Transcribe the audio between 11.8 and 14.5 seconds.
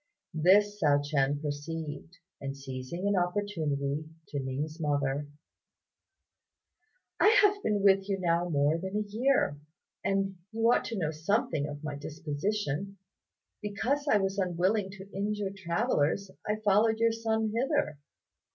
my disposition. Because I was